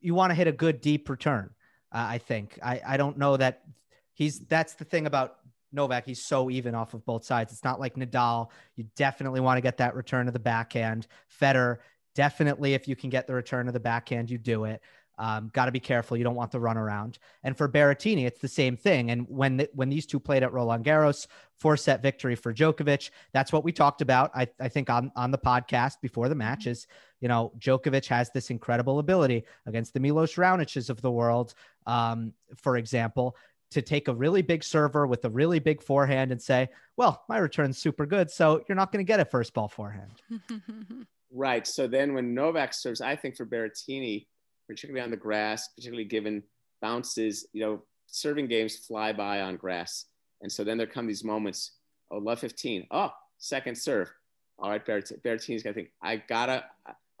[0.00, 1.50] You want to hit a good deep return.
[1.92, 2.58] Uh, I think.
[2.62, 3.62] I I don't know that
[4.12, 4.40] he's.
[4.40, 5.36] That's the thing about
[5.72, 6.04] Novak.
[6.04, 7.52] He's so even off of both sides.
[7.52, 8.50] It's not like Nadal.
[8.76, 11.06] You definitely want to get that return of the backhand.
[11.40, 11.78] Federer
[12.18, 14.82] definitely, if you can get the return of the backhand, you do it.
[15.18, 16.16] Um, Got to be careful.
[16.16, 17.18] You don't want the run around.
[17.42, 19.10] And for Berrettini, it's the same thing.
[19.10, 21.26] And when the, when these two played at Roland Garros,
[21.58, 23.10] four set victory for Djokovic.
[23.32, 24.30] That's what we talked about.
[24.34, 26.86] I, I think on on the podcast before the match is
[27.20, 31.54] you know Djokovic has this incredible ability against the Milos Raonics of the world,
[31.86, 33.36] um, for example.
[33.70, 37.36] to take a really big server with a really big forehand and say, well, my
[37.36, 38.30] return's super good.
[38.30, 40.10] So you're not going to get a first ball forehand.
[41.30, 41.66] right.
[41.66, 44.26] So then when Novak serves, I think for Berrettini,
[44.68, 46.42] particularly on the grass, particularly given
[46.80, 50.06] bounces, you know, serving games fly by on grass.
[50.42, 51.72] And so then there come these moments,
[52.10, 52.86] oh, love 15.
[52.90, 54.12] Oh, second serve.
[54.58, 56.64] All right, Berrettini, Berrettini's got to think, I gotta,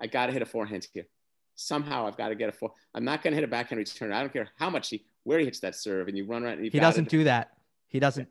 [0.00, 1.06] I gotta hit a forehand here.
[1.54, 2.72] Somehow I've got to get a four.
[2.94, 4.12] I'm not going to hit a backhand return.
[4.12, 6.56] I don't care how much he, where he hits that serve and you run right.
[6.56, 7.54] And he doesn't do that.
[7.88, 8.28] He doesn't.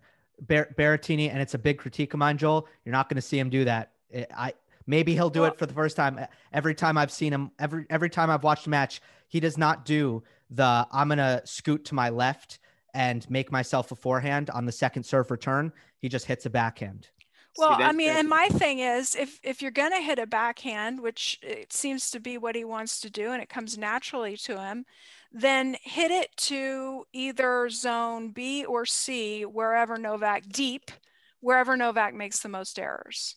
[0.48, 2.68] Bar- Berrettini, and it's a big critique of mine, Joel.
[2.86, 3.92] You're not going to see him do that.
[4.34, 4.54] I
[4.88, 6.20] maybe he'll do it for the first time.
[6.52, 9.86] Every time I've seen him, every every time I've watched a match, he does not
[9.86, 12.60] do the I'm gonna scoot to my left
[12.94, 15.72] and make myself a forehand on the second serve return.
[16.00, 17.10] He just hits a backhand.
[17.58, 21.02] Well, I mean, and my thing is, if if you're going to hit a backhand,
[21.02, 24.62] which it seems to be what he wants to do, and it comes naturally to
[24.62, 24.86] him,
[25.32, 30.92] then hit it to either zone B or C, wherever Novak deep,
[31.40, 33.36] wherever Novak makes the most errors.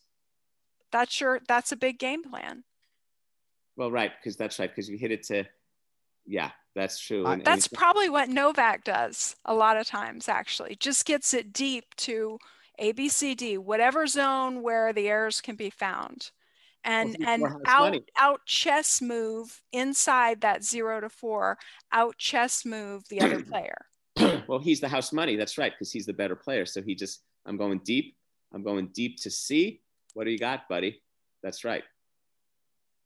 [0.93, 2.65] That's your that's a big game plan.
[3.77, 5.45] Well, right, because that's right, because you hit it to,
[6.27, 7.27] yeah, that's true.
[7.27, 10.29] And, that's and probably what Novak does a lot of times.
[10.29, 12.39] Actually, just gets it deep to
[12.79, 16.31] a, B, C, D, whatever zone where the errors can be found.
[16.83, 21.59] And and out out chess move inside that zero to four,
[21.93, 23.77] out chess move the other player.
[24.47, 25.37] well, he's the house money.
[25.37, 26.65] That's right, because he's the better player.
[26.65, 28.17] So he just, I'm going deep.
[28.55, 29.81] I'm going deep to C.
[30.15, 31.01] What do you got, buddy?
[31.43, 31.85] That's right.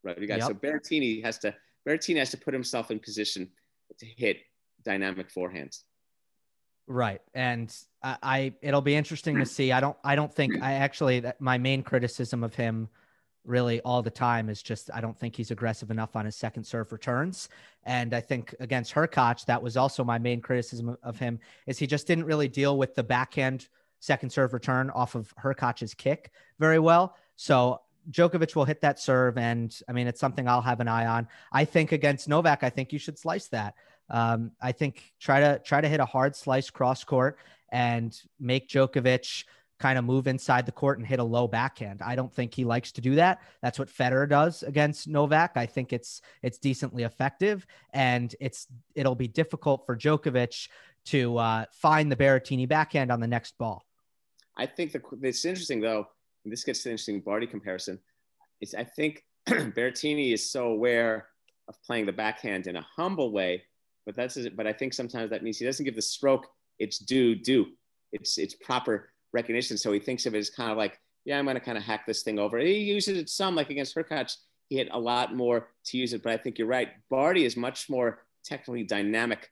[0.03, 0.19] Right.
[0.19, 0.49] You got yep.
[0.49, 1.55] so Berrettini has to
[1.87, 3.51] Berrettini has to put himself in position
[3.99, 4.39] to hit
[4.85, 5.83] dynamic forehands.
[6.87, 7.23] Right.
[7.33, 9.73] And I, I, it'll be interesting to see.
[9.73, 12.89] I don't I don't think I actually that my main criticism of him
[13.45, 16.65] really all the time is just I don't think he's aggressive enough on his second
[16.65, 17.49] serve returns.
[17.85, 21.87] And I think against Hurkacz, that was also my main criticism of him is he
[21.87, 23.69] just didn't really deal with the backhand
[24.01, 27.17] second serve return off of Hurkacz's kick very well.
[27.37, 27.81] So
[28.11, 31.29] Djokovic will hit that serve, and I mean it's something I'll have an eye on.
[31.53, 33.75] I think against Novak, I think you should slice that.
[34.11, 37.39] Um, I think try to try to hit a hard slice cross court
[37.71, 39.45] and make Djokovic
[39.85, 42.01] kind of move inside the court and hit a low backhand.
[42.01, 43.43] I don't think he likes to do that.
[43.61, 45.53] That's what Federer does against Novak.
[45.57, 50.69] I think it's it's decently effective, and it's it'll be difficult for Djokovic
[51.13, 53.85] to uh, find the Berrettini backhand on the next ball.
[54.57, 56.07] I think the, it's interesting though.
[56.47, 57.99] this gets to the interesting Barty comparison.
[58.63, 61.27] Is I think Berrettini is so aware
[61.69, 63.65] of playing the backhand in a humble way
[64.07, 66.47] but that's but I think sometimes that means he doesn't give the stroke
[66.79, 67.67] its due due.
[68.13, 69.77] It's it's proper recognition.
[69.77, 71.85] So he thinks of it as kind of like, yeah, I'm going to kind of
[71.85, 72.59] hack this thing over.
[72.59, 74.37] He uses it some, like against Hurkacz,
[74.69, 76.23] he had a lot more to use it.
[76.23, 76.89] But I think you're right.
[77.11, 79.51] Barty is much more technically dynamic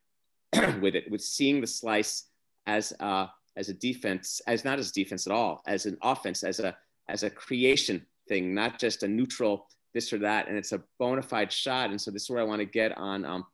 [0.81, 2.25] with it, with seeing the slice
[2.66, 6.61] as uh, as a defense, as not as defense at all, as an offense, as
[6.61, 6.77] a
[7.09, 10.49] as a creation thing, not just a neutral this or that.
[10.49, 11.90] And it's a bona fide shot.
[11.90, 13.25] And so this is where I want to get on.
[13.25, 13.45] Um,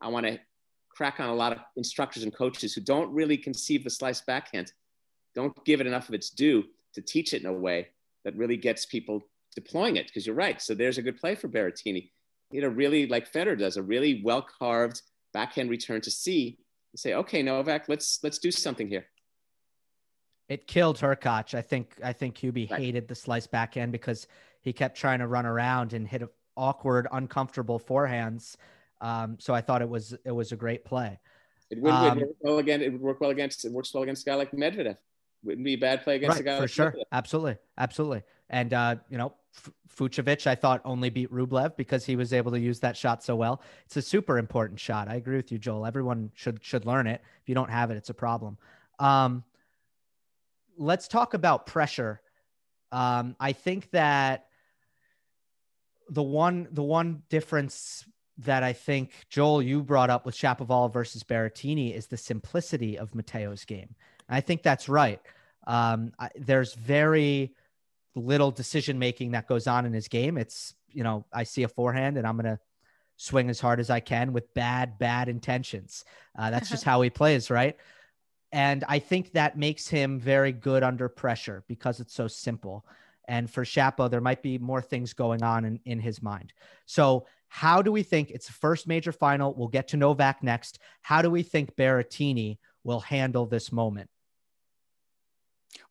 [0.00, 0.38] I want to
[0.88, 4.72] crack on a lot of instructors and coaches who don't really conceive the slice backhand,
[5.34, 7.88] don't give it enough of its due to teach it in a way
[8.24, 9.22] that really gets people
[9.54, 10.06] deploying it.
[10.06, 10.60] Because you're right.
[10.60, 12.10] So there's a good play for Berrettini.
[12.50, 16.58] You know, really, like Federer does, a really well carved backhand return to C
[16.92, 19.06] and say, okay, Novak, let's let's do something here.
[20.48, 21.54] It killed Hurkacz.
[21.54, 22.80] I think I think Hubie right.
[22.80, 24.26] hated the slice backhand because
[24.60, 26.22] he kept trying to run around and hit
[26.56, 28.56] awkward, uncomfortable forehands
[29.04, 31.18] um, so I thought it was it was a great play.
[31.70, 32.80] It would, um, work well again.
[32.80, 33.64] It would work well against.
[33.64, 34.96] It works well against a guy like Medvedev.
[35.44, 36.94] Wouldn't be a bad play against right, a guy for like sure.
[37.12, 38.22] Absolutely, absolutely.
[38.48, 42.52] And uh, you know, F- Fucsovics, I thought only beat Rublev because he was able
[42.52, 43.62] to use that shot so well.
[43.86, 45.08] It's a super important shot.
[45.08, 45.86] I agree with you, Joel.
[45.86, 47.20] Everyone should should learn it.
[47.42, 48.58] If you don't have it, it's a problem.
[48.98, 49.44] Um,
[50.76, 52.20] let's talk about pressure.
[52.90, 54.46] Um, I think that
[56.08, 58.04] the one the one difference
[58.38, 63.12] that I think Joel you brought up with Shapovalov versus Berrettini is the simplicity of
[63.12, 63.94] Matteo's game.
[64.28, 65.20] I think that's right.
[65.66, 67.54] Um, I, there's very
[68.14, 70.38] little decision making that goes on in his game.
[70.38, 72.60] It's you know I see a forehand and I'm gonna
[73.16, 76.04] swing as hard as I can with bad bad intentions.
[76.38, 77.76] Uh, that's just how he plays, right?
[78.52, 82.86] And I think that makes him very good under pressure because it's so simple.
[83.26, 86.52] And for Shapo, there might be more things going on in, in his mind.
[86.86, 89.54] So how do we think it's the first major final?
[89.54, 90.78] We'll get to Novak next.
[91.02, 94.10] How do we think Berrettini will handle this moment?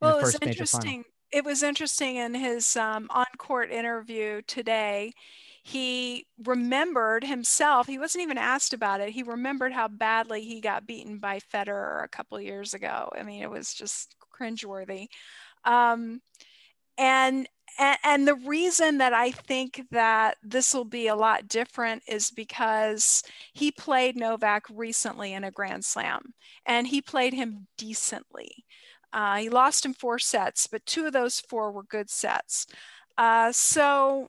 [0.04, 1.04] Well, it was interesting.
[1.32, 5.14] It was interesting in his um, on-court interview today.
[5.62, 7.86] he remembered himself.
[7.86, 9.10] He wasn't even asked about it.
[9.10, 13.08] He remembered how badly he got beaten by Federer a couple years ago.
[13.18, 15.06] I mean, it was just cringeworthy.
[15.64, 16.20] Um,
[16.98, 22.02] and and, and the reason that I think that this will be a lot different
[22.08, 23.22] is because
[23.54, 26.34] he played Novak recently in a Grand Slam
[26.66, 28.64] and he played him decently.
[29.14, 32.66] Uh, he lost in four sets, but two of those four were good sets.
[33.16, 34.28] Uh, so,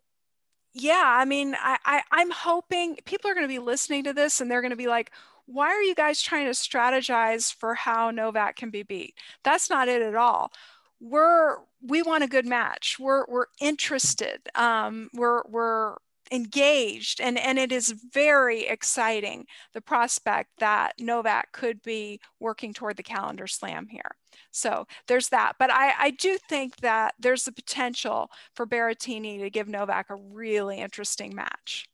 [0.74, 4.39] yeah, I mean, I, I, I'm hoping people are going to be listening to this
[4.39, 5.12] and they're going to be like,
[5.48, 9.15] why are you guys trying to strategize for how Novak can be beat?
[9.43, 10.52] That's not it at all
[11.00, 12.98] we're we want a good match.
[13.00, 14.41] We're we're interested.
[14.56, 15.95] Um, we're we're
[16.32, 22.98] engaged and and it is very exciting the prospect that Novak could be working toward
[22.98, 24.12] the calendar slam here.
[24.52, 25.54] So there's that.
[25.60, 30.16] But I, I do think that there's the potential for Berrettini to give Novak a
[30.16, 31.88] really interesting match.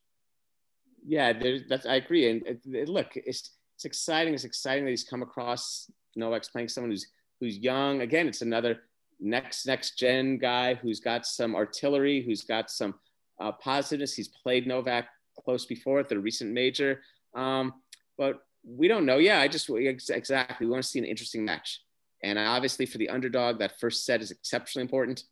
[1.06, 2.30] Yeah, there's that's I agree.
[2.30, 4.34] And it, it, look, it's it's exciting.
[4.34, 7.08] It's exciting that he's come across Novak's playing someone who's
[7.40, 8.02] who's young.
[8.02, 8.82] Again, it's another
[9.20, 12.96] next next gen guy who's got some artillery, who's got some
[13.42, 14.16] uh, positiveness.
[14.16, 15.08] He's played Novak
[15.44, 17.02] close before at the recent major,
[17.36, 17.74] um,
[18.18, 19.18] but we don't know.
[19.18, 21.82] Yeah, I just exactly we want to see an interesting match,
[22.24, 25.24] and obviously for the underdog, that first set is exceptionally important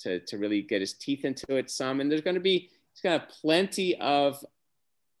[0.00, 2.00] to to really get his teeth into it some.
[2.00, 4.44] And there's going to be he's going to have plenty of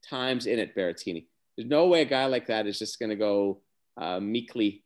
[0.08, 1.26] times in it, Berrettini.
[1.56, 3.60] There's no way a guy like that is just going to go
[3.96, 4.84] uh, meekly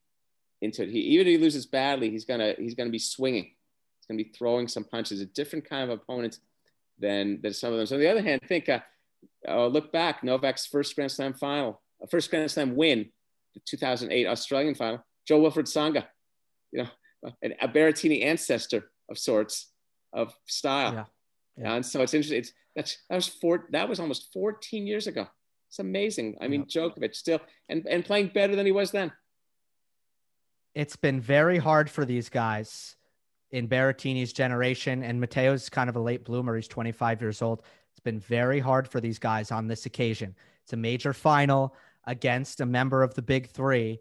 [0.61, 0.91] into it.
[0.91, 3.45] He, even if he loses badly, he's gonna he's gonna be swinging.
[3.45, 5.21] He's gonna be throwing some punches.
[5.21, 6.39] A different kind of opponent
[7.01, 7.87] than than some of them.
[7.87, 8.81] So on the other hand, think uh,
[9.49, 13.11] uh, look back Novak's first Grand Slam final, uh, first Grand Slam win,
[13.55, 15.05] the 2008 Australian final.
[15.27, 16.07] Jo-Wilfried Tsonga,
[16.73, 19.71] you know, an, a Berrettini ancestor of sorts
[20.13, 20.95] of style.
[20.95, 21.05] Yeah.
[21.57, 21.75] Yeah.
[21.75, 22.39] And so it's interesting.
[22.39, 23.67] It's that's that was four.
[23.71, 25.27] That was almost 14 years ago.
[25.69, 26.37] It's amazing.
[26.41, 26.83] I mean, yeah.
[26.83, 29.13] Djokovic still and and playing better than he was then
[30.75, 32.97] it's been very hard for these guys
[33.53, 36.57] in Berrettini's generation, and Matteo's kind of a late bloomer.
[36.57, 37.63] He's 25 years old.
[37.91, 40.35] It's been very hard for these guys on this occasion.
[40.65, 44.01] It's a major final against a member of the big three.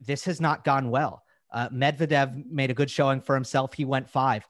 [0.00, 1.24] This has not gone well.
[1.52, 3.74] Uh, Medvedev made a good showing for himself.
[3.74, 4.46] He went five.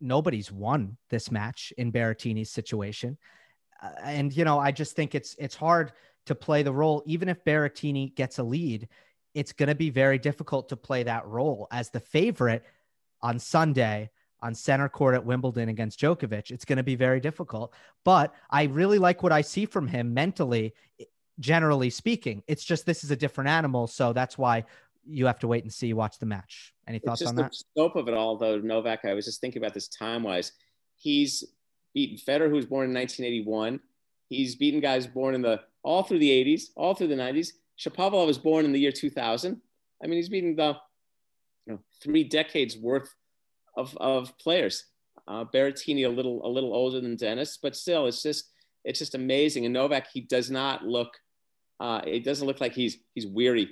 [0.00, 3.18] Nobody's won this match in Berrettini's situation.
[3.82, 5.92] Uh, and, you know, I just think it's, it's hard
[6.26, 8.88] to play the role, even if Berrettini gets a lead
[9.34, 12.64] it's going to be very difficult to play that role as the favorite
[13.22, 14.10] on Sunday
[14.42, 16.50] on center court at Wimbledon against Djokovic.
[16.50, 20.14] It's going to be very difficult, but I really like what I see from him
[20.14, 20.74] mentally,
[21.38, 22.42] generally speaking.
[22.46, 23.86] It's just this is a different animal.
[23.86, 24.64] So that's why
[25.06, 26.72] you have to wait and see, watch the match.
[26.86, 27.50] Any thoughts on that?
[27.50, 30.52] The scope of it all, though, Novak, I was just thinking about this time wise.
[30.96, 31.44] He's
[31.94, 33.80] beaten Federer, who was born in 1981.
[34.28, 37.48] He's beaten guys born in the all through the 80s, all through the 90s.
[37.78, 39.60] Shapovalov was born in the year 2000.
[40.02, 40.76] I mean, he's beaten the
[41.70, 43.14] you know, three decades worth
[43.76, 44.84] of, of players.
[45.28, 48.50] Uh, Berrettini a little a little older than Denis, but still, it's just
[48.84, 49.64] it's just amazing.
[49.64, 51.12] And Novak, he does not look
[51.78, 53.70] uh, it doesn't look like he's he's weary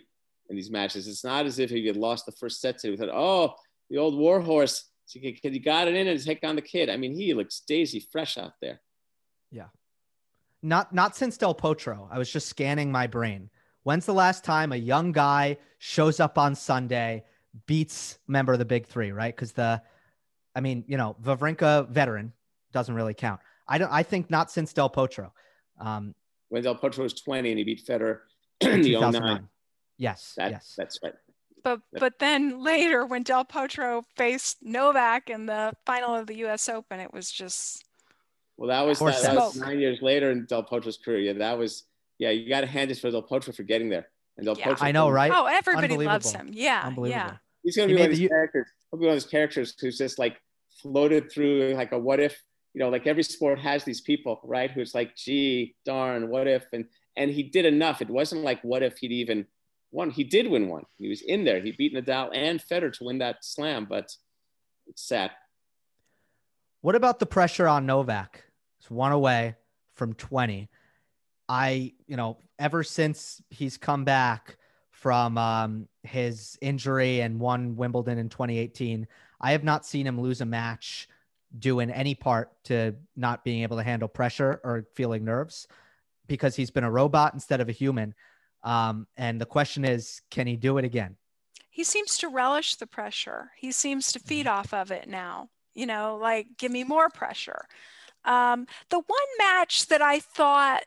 [0.48, 1.08] in these matches.
[1.08, 2.90] It's not as if he had lost the first set to.
[2.90, 3.54] We thought, oh,
[3.90, 6.88] the old warhorse, he got it in and take on the kid.
[6.88, 8.80] I mean, he looks daisy fresh out there.
[9.50, 9.66] Yeah,
[10.62, 12.08] not not since Del Potro.
[12.10, 13.50] I was just scanning my brain.
[13.82, 17.24] When's the last time a young guy shows up on Sunday,
[17.66, 19.34] beats member of the big three, right?
[19.34, 19.82] Because the,
[20.54, 22.32] I mean, you know, Wawrinka veteran
[22.72, 23.40] doesn't really count.
[23.66, 23.92] I don't.
[23.92, 25.30] I think not since Del Potro.
[25.78, 26.14] Um,
[26.48, 28.20] when Del Potro was 20 and he beat Federer
[28.60, 29.48] in the 09.
[29.98, 31.14] Yes, that, yes, that's right.
[31.64, 36.68] But but then later, when Del Potro faced Novak in the final of the U.S.
[36.68, 37.84] Open, it was just.
[38.56, 41.20] Well, that was, that, that was nine years later in Del Potro's career.
[41.20, 41.84] Yeah, that was
[42.18, 44.08] yeah, you got to hand it for Del Potro for getting there.
[44.36, 44.68] And Del yeah.
[44.68, 45.32] Potro, I know, right?
[45.34, 46.50] Oh, everybody loves him.
[46.52, 47.36] Yeah, yeah.
[47.62, 48.28] He's gonna be one of these the...
[48.28, 48.68] characters.
[48.90, 50.40] He'll be one of those characters who's just like
[50.82, 52.40] floated through like a what if.
[52.74, 54.70] You know, like every sport has these people, right?
[54.70, 56.66] Who's like, gee, darn, what if?
[56.72, 56.84] And
[57.16, 58.00] and he did enough.
[58.00, 59.46] It wasn't like what if he'd even
[59.90, 60.10] won.
[60.10, 60.84] He did win one.
[60.98, 61.60] He was in there.
[61.60, 64.14] He beat Nadal and Federer to win that slam, but
[64.86, 65.32] it's sad.
[66.80, 68.44] What about the pressure on Novak?
[68.78, 69.56] It's one away
[69.94, 70.68] from 20.
[71.48, 74.56] I, you know, ever since he's come back
[74.90, 79.06] from um, his injury and won Wimbledon in 2018,
[79.40, 81.08] I have not seen him lose a match
[81.56, 85.66] doing any part to not being able to handle pressure or feeling nerves
[86.26, 88.14] because he's been a robot instead of a human.
[88.64, 91.16] Um, and the question is, can he do it again?
[91.70, 93.52] He seems to relish the pressure.
[93.56, 94.58] He seems to feed mm-hmm.
[94.58, 95.48] off of it now.
[95.74, 97.64] You know, like, give me more pressure
[98.24, 100.84] Um, the one match that I thought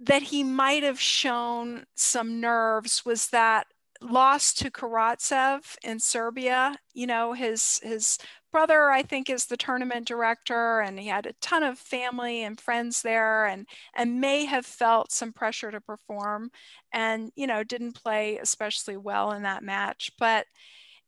[0.00, 3.66] that he might have shown some nerves was that
[4.02, 6.76] loss to Karatsev in Serbia.
[6.94, 8.18] You know, his his
[8.52, 12.60] brother, I think, is the tournament director, and he had a ton of family and
[12.60, 16.50] friends there, and and may have felt some pressure to perform,
[16.92, 20.46] and you know, didn't play especially well in that match, but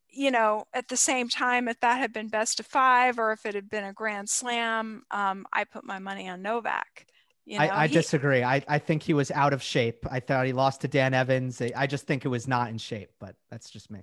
[0.08, 3.44] you know, at the same time, if that had been best of five or if
[3.46, 7.06] it had been a grand slam, um, I put my money on Novak.
[7.46, 8.42] You know, I, I he, disagree.
[8.42, 10.06] I, I think he was out of shape.
[10.10, 11.60] I thought he lost to Dan Evans.
[11.60, 14.00] I just think it was not in shape, but that's just me.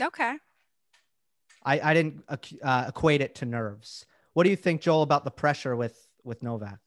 [0.00, 0.36] Okay.
[1.62, 2.24] I, I didn't
[2.62, 4.06] uh, equate it to nerves.
[4.32, 6.78] What do you think, Joel, about the pressure with with Novak?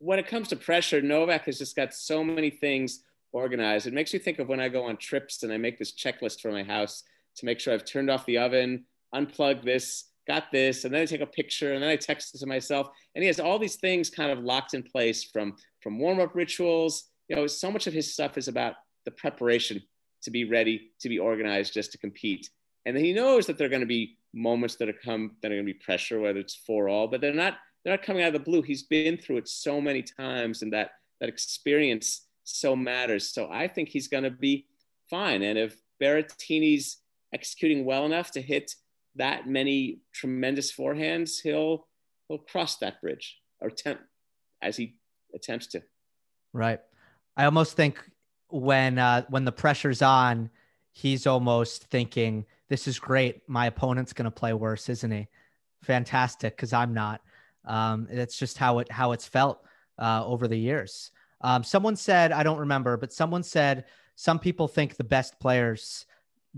[0.00, 3.86] When it comes to pressure, Novak has just got so many things organized.
[3.86, 6.40] It makes me think of when I go on trips and I make this checklist
[6.40, 7.02] for my house
[7.36, 11.06] to make sure I've turned off the oven, unplugged this, got this, and then I
[11.06, 12.88] take a picture and then I text it to myself.
[13.14, 16.34] And he has all these things kind of locked in place from from warm up
[16.34, 17.04] rituals.
[17.28, 18.74] You know, so much of his stuff is about
[19.04, 19.82] the preparation
[20.22, 22.48] to be ready, to be organized, just to compete.
[22.86, 25.50] And then he knows that there are going to be moments that are come that
[25.50, 27.54] are going to be pressure, whether it's for all, but they're not
[27.84, 28.62] they're not coming out of the blue.
[28.62, 33.32] He's been through it so many times, and that that experience so matters.
[33.32, 34.66] So I think he's going to be
[35.10, 35.42] fine.
[35.42, 36.98] And if Berrettini's
[37.34, 38.74] executing well enough to hit
[39.18, 41.86] that many tremendous forehands, he'll
[42.26, 44.02] he'll cross that bridge or attempt
[44.62, 44.96] as he
[45.34, 45.82] attempts to.
[46.52, 46.80] Right.
[47.36, 48.02] I almost think
[48.48, 50.50] when uh, when the pressure's on,
[50.92, 53.48] he's almost thinking, "This is great.
[53.48, 55.28] My opponent's going to play worse, isn't he?
[55.82, 57.20] Fantastic, because I'm not."
[57.64, 59.62] Um, it's just how it how it's felt
[59.98, 61.10] uh, over the years.
[61.40, 63.84] Um, someone said, I don't remember, but someone said
[64.16, 66.06] some people think the best players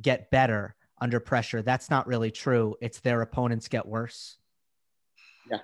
[0.01, 1.63] get better under pressure.
[1.63, 2.77] That's not really true.
[2.81, 4.37] It's their opponents get worse.
[5.51, 5.59] Yeah,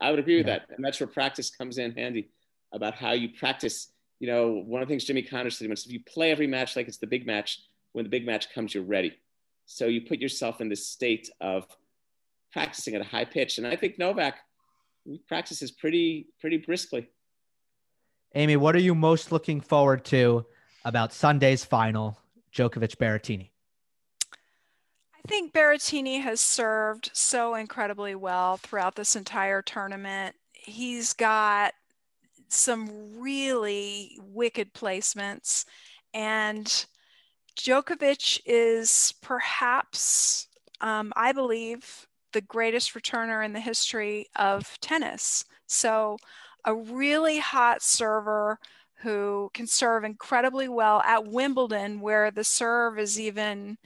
[0.00, 0.66] I would agree with that.
[0.74, 2.30] And that's where practice comes in handy
[2.72, 3.88] about how you practice.
[4.20, 6.76] You know, one of the things Jimmy Connors said was if you play every match
[6.76, 7.60] like it's the big match,
[7.92, 9.18] when the big match comes, you're ready.
[9.66, 11.66] So you put yourself in this state of
[12.52, 13.58] practicing at a high pitch.
[13.58, 14.38] And I think Novak
[15.26, 17.08] practices pretty, pretty briskly.
[18.34, 20.46] Amy, what are you most looking forward to
[20.84, 22.18] about Sunday's final,
[22.54, 23.51] Djokovic Berrettini?
[25.24, 30.34] I think Berrettini has served so incredibly well throughout this entire tournament.
[30.52, 31.74] He's got
[32.48, 35.64] some really wicked placements,
[36.12, 36.86] and
[37.56, 40.48] Djokovic is perhaps,
[40.80, 45.44] um, I believe, the greatest returner in the history of tennis.
[45.66, 46.16] So,
[46.64, 48.58] a really hot server
[48.96, 53.78] who can serve incredibly well at Wimbledon, where the serve is even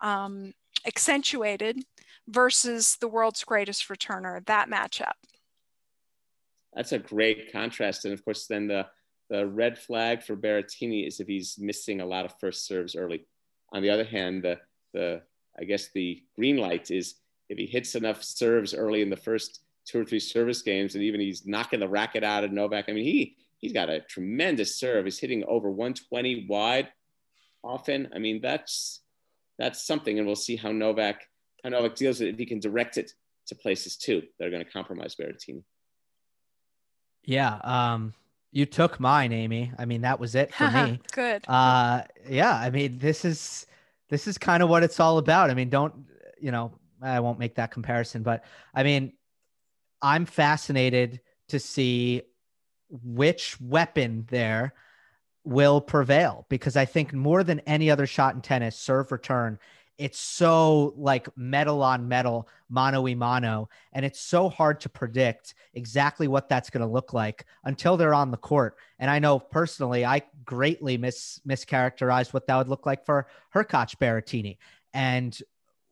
[0.00, 0.52] um,
[0.86, 1.84] accentuated
[2.28, 5.12] versus the world's greatest returner, that matchup.
[6.74, 8.04] That's a great contrast.
[8.04, 8.86] And of course, then the,
[9.28, 13.26] the red flag for Berrettini is if he's missing a lot of first serves early.
[13.72, 14.58] On the other hand, the,
[14.92, 15.22] the
[15.58, 17.16] I guess the green light is
[17.48, 21.02] if he hits enough serves early in the first two or three service games, and
[21.02, 22.86] even he's knocking the racket out of Novak.
[22.88, 25.04] I mean, he he's got a tremendous serve.
[25.04, 26.88] He's hitting over 120 wide
[27.62, 28.08] often.
[28.14, 29.00] I mean, that's
[29.60, 31.28] that's something, and we'll see how Novak
[31.62, 33.12] how Novak deals with it if he can direct it
[33.48, 35.62] to places too that are going to compromise Berrettini.
[37.22, 38.14] Yeah, um,
[38.50, 39.70] you took mine, Amy.
[39.78, 41.00] I mean, that was it for me.
[41.12, 41.44] Good.
[41.46, 43.66] Uh, yeah, I mean, this is
[44.08, 45.50] this is kind of what it's all about.
[45.50, 45.94] I mean, don't
[46.40, 46.72] you know?
[47.02, 48.44] I won't make that comparison, but
[48.74, 49.12] I mean,
[50.00, 52.22] I'm fascinated to see
[52.88, 54.72] which weapon there
[55.44, 59.58] will prevail because I think more than any other shot in tennis, serve return,
[60.00, 65.54] it's so like metal on metal, mano y mano, and it's so hard to predict
[65.74, 68.76] exactly what that's going to look like until they're on the court.
[68.98, 73.94] And I know personally, I greatly mis mischaracterized what that would look like for Hurkacz
[73.94, 74.56] Berrettini.
[74.94, 75.38] And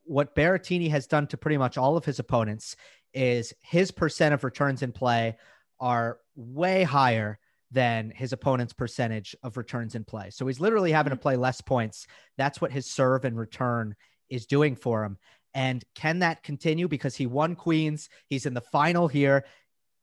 [0.04, 2.76] what Berrettini has done to pretty much all of his opponents
[3.12, 5.36] is his percent of returns in play
[5.80, 7.38] are way higher
[7.70, 10.30] than his opponent's percentage of returns in play.
[10.30, 11.22] So he's literally having to mm-hmm.
[11.22, 12.06] play less points.
[12.36, 13.94] That's what his serve and return
[14.30, 15.18] is doing for him.
[15.54, 16.88] And can that continue?
[16.88, 18.08] Because he won Queens.
[18.28, 19.44] He's in the final here.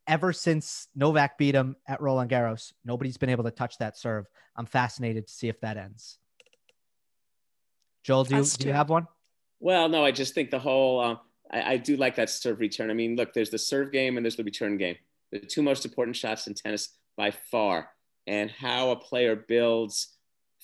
[0.07, 4.25] Ever since Novak beat him at Roland Garros, nobody's been able to touch that serve.
[4.55, 6.19] I'm fascinated to see if that ends.
[8.03, 9.07] Joel, do you, do you have one?
[9.59, 11.15] Well, no, I just think the whole, uh,
[11.49, 12.91] I, I do like that serve return.
[12.91, 14.97] I mean, look, there's the serve game and there's the return game.
[15.31, 17.89] The two most important shots in tennis by far.
[18.27, 20.15] And how a player builds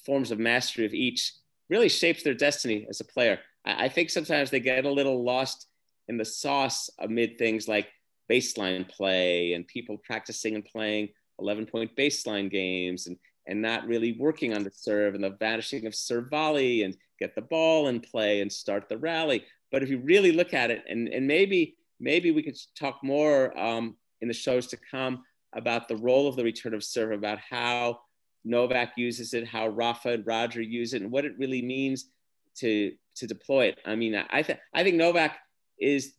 [0.06, 1.34] forms of mastery of each
[1.70, 3.40] really shapes their destiny as a player.
[3.66, 5.68] I, I think sometimes they get a little lost
[6.08, 7.88] in the sauce amid things like
[8.30, 14.14] baseline play and people practicing and playing 11 point baseline games and, and not really
[14.14, 18.00] working on the serve and the vanishing of serve volley and get the ball in
[18.00, 19.44] play and start the rally.
[19.72, 23.58] But if you really look at it, and, and maybe maybe we could talk more
[23.58, 25.24] um, in the shows to come
[25.54, 28.00] about the role of the return of serve, about how
[28.44, 32.10] Novak uses it, how Rafa and Roger use it, and what it really means
[32.58, 33.80] to to deploy it.
[33.86, 35.38] I mean, I think I think Novak
[35.80, 36.14] is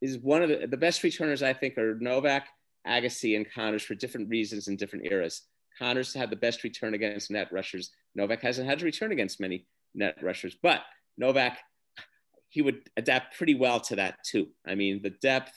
[0.00, 1.42] is one of the, the best returners.
[1.42, 2.48] I think are Novak,
[2.86, 5.42] Agassi, and Connors for different reasons in different eras.
[5.78, 7.90] Connors had the best return against net rushers.
[8.14, 10.82] Novak hasn't had to return against many net rushers, but
[11.18, 11.58] Novak
[12.48, 14.48] he would adapt pretty well to that too.
[14.66, 15.52] I mean, the depth,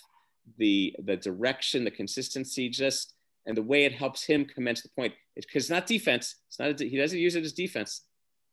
[0.58, 3.14] the the direction, the consistency, just
[3.50, 5.12] and the way it helps him commence the point.
[5.36, 6.36] It's because it's not defense.
[6.48, 6.80] It's not.
[6.80, 8.04] A, he doesn't use it as defense.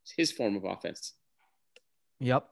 [0.03, 1.13] It's his form of offense.
[2.19, 2.47] Yep.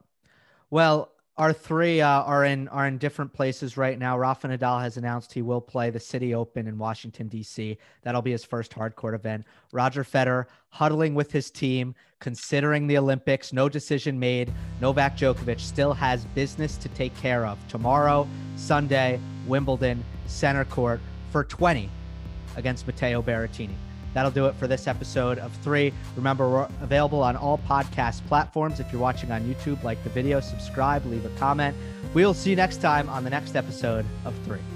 [0.69, 4.17] Well, our three uh, are in are in different places right now.
[4.19, 7.79] Rafa Nadal has announced he will play the City Open in Washington D.C.
[8.03, 9.43] That'll be his first hardcourt event.
[9.73, 13.53] Roger Federer huddling with his team, considering the Olympics.
[13.53, 14.53] No decision made.
[14.81, 21.43] Novak Djokovic still has business to take care of tomorrow, Sunday, Wimbledon, center court for
[21.43, 21.89] 20
[22.55, 23.75] against Matteo Berrettini.
[24.13, 25.93] That'll do it for this episode of three.
[26.15, 28.79] Remember, we're available on all podcast platforms.
[28.79, 31.75] If you're watching on YouTube, like the video, subscribe, leave a comment.
[32.13, 34.74] We will see you next time on the next episode of three.